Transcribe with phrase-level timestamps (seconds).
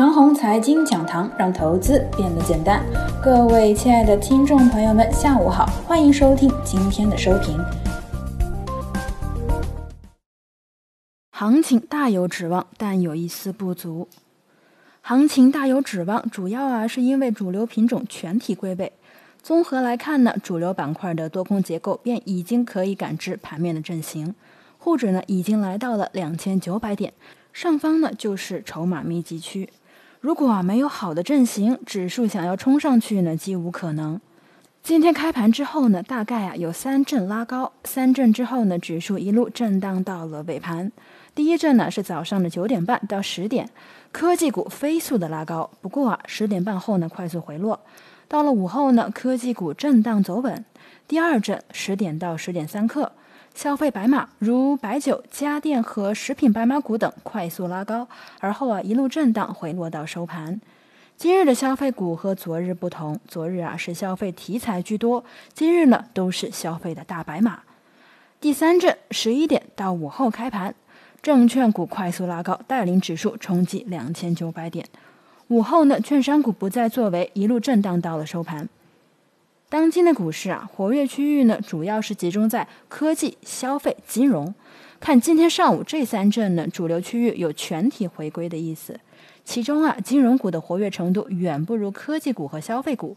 [0.00, 2.82] 长虹财经讲堂让投资变得简单。
[3.22, 7.62] 各位亲爱的听众朋友们，下午好，欢迎收听今天的收评。
[11.32, 14.08] 行情大有指望，但有一丝不足。
[15.02, 18.94] 行情大有指望，主要啊是因为主流品种全体归位。
[19.42, 24.34] 综合来看呢，主流板块的多空结构便已经可以感知盘面的阵型，
[24.78, 27.12] 沪指呢已经来到了两千九百点，
[27.52, 29.68] 上方呢就是筹码密集区。
[30.20, 34.20] 如果没有好的阵型，指数想要冲上去呢，几无可能。
[34.82, 40.92] 今天开盘之后呢，大概啊有三阵拉高，三阵之后呢，指数一路震荡到了尾盘。
[41.34, 43.70] 第一阵呢是早上的九点半到十点，
[44.12, 47.80] 科技股飞速的拉高，不过啊十点半后呢快速回落。
[48.28, 50.62] 到了午后呢，科技股震荡走稳。
[51.08, 53.10] 第二阵十点到十点三刻。
[53.60, 60.58] 消费白马如白酒、家电和食品白马股等快速拉高，而后啊一路震荡回落到收盘。
[61.18, 65.22] 今日的消费股和昨日不同，昨日啊是消费题材居多，
[65.52, 67.60] 今日呢都是消费的大白马。
[68.40, 70.74] 第三阵十一点到午后开盘，
[71.20, 74.86] 证券股快速拉高，带领指数冲击两千九百点。
[75.48, 78.66] 午后呢，券商股不再作为，一路震荡到了收盘。
[79.70, 84.52] 当今的股市啊，活跃区域呢，主要是集中在科技、消费、金融。
[84.98, 88.98] 看今天上午这三阵呢，主流区域有全体回归的意思。
[89.44, 93.16] 其中啊，金融股的活跃程度远不如科技股和消费股。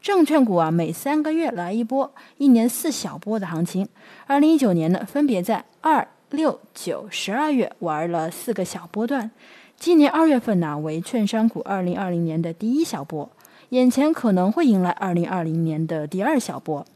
[0.00, 3.88] 证券股啊，每三个月来一波，一年四小波的行情。
[4.28, 9.28] 二零一九年呢，分别在二、六、九、十二月玩了四个小波段。
[9.76, 13.28] 今年二月份呢，为券商股二零二零年的第一小波。
[13.70, 16.86] 眼前可能会迎来二零二零年的第二小波。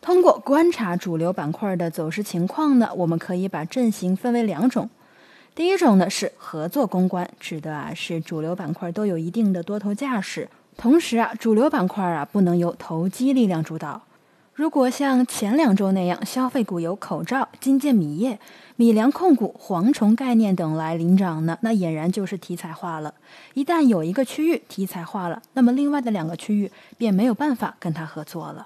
[0.00, 4.90] 通过观察主流板块的走势情况呢，我们可以把阵型分为两种。
[5.54, 14.02] 第一种呢是合作攻关，指的啊是主流板块都有一定的多头架势，同时啊主流板块啊不能由投机力量主导。
[14.54, 18.38] 如果像前两周那样，消费股有口罩、金建米业、
[18.76, 23.12] 米粮控股、蝗虫概念等来领涨呢，那俨然就是题材化了。
[23.54, 28.64] 一旦有一个区域题材化了，那么另外的两个区域便没有办法跟它合作了。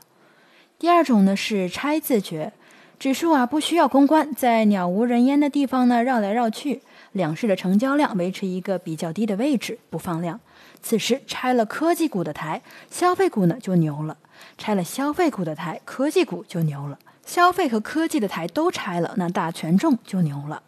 [0.78, 2.52] 第二种呢是拆自绝，
[2.98, 6.82] 指数啊不需要公关，在鸟无人烟的地方呢绕来绕去，
[7.12, 10.38] 两市的成交量维持一个比较低的位置，不放量。
[10.80, 14.16] 此时拆了科技股的台，消费股呢就牛了。
[14.56, 20.62] 拆了消费股的台，科技股就牛了；消费和科技的台都拆了，那大权重就牛了。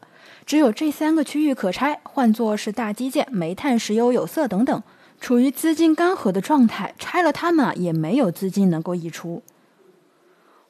[0.45, 4.83] 只有这三个区域可拆，换作是大基建、煤炭、石油、有色等等，
[5.21, 9.43] 处于资金干涸的状态，拆了它们啊也没有资金能够溢出。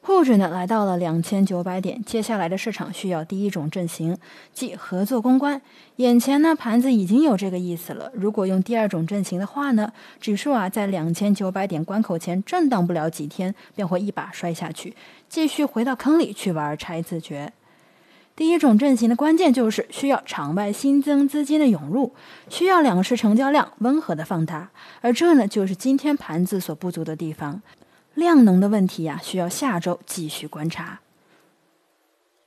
[0.03, 4.17] 沪指呢来到了两千九百点，接下来的市场需要第一种阵型，
[4.51, 5.61] 即合作攻关。
[5.97, 8.11] 眼前呢盘子已经有这个意思了。
[8.15, 14.95] 如果用第二种阵型的话呢，指数啊在两千九百点关口前震荡不了几天，便会一把摔下去，
[15.29, 17.53] 继续回到坑里去玩拆自绝。
[18.35, 22.11] 第一种阵型的关键就是需要场外新增资金的涌入，
[22.49, 27.61] 需要两市成交量温和的放大，而这呢就是今天盘子所不足的地方。
[28.13, 30.99] 量能的问题呀，需要下周继续观察。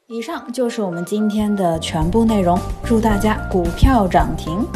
[0.06, 4.66] 以上就是我们今天的全部内容，祝大家股票涨停。